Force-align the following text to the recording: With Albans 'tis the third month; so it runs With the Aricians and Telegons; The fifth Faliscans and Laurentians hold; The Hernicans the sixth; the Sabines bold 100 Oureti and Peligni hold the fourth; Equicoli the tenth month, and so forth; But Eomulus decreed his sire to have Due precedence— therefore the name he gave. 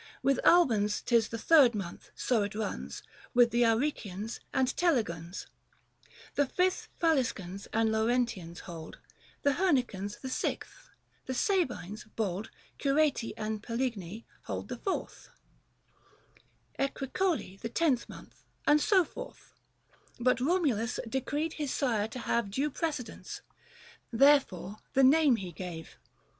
With 0.23 0.39
Albans 0.43 0.99
'tis 1.05 1.27
the 1.27 1.37
third 1.37 1.75
month; 1.75 2.09
so 2.15 2.41
it 2.41 2.55
runs 2.55 3.03
With 3.35 3.51
the 3.51 3.61
Aricians 3.63 4.39
and 4.51 4.75
Telegons; 4.75 5.45
The 6.33 6.47
fifth 6.47 6.87
Faliscans 6.99 7.67
and 7.71 7.89
Laurentians 7.91 8.61
hold; 8.61 8.97
The 9.43 9.51
Hernicans 9.53 10.17
the 10.21 10.27
sixth; 10.29 10.89
the 11.27 11.35
Sabines 11.35 12.05
bold 12.15 12.49
100 12.83 12.87
Oureti 12.95 13.33
and 13.37 13.61
Peligni 13.61 14.25
hold 14.45 14.69
the 14.69 14.77
fourth; 14.77 15.29
Equicoli 16.79 17.61
the 17.61 17.69
tenth 17.69 18.09
month, 18.09 18.41
and 18.65 18.81
so 18.81 19.05
forth; 19.05 19.53
But 20.19 20.39
Eomulus 20.39 20.97
decreed 21.07 21.53
his 21.53 21.71
sire 21.71 22.07
to 22.07 22.17
have 22.21 22.49
Due 22.49 22.71
precedence— 22.71 23.41
therefore 24.11 24.77
the 24.93 25.03
name 25.03 25.35
he 25.35 25.51
gave. 25.51 25.97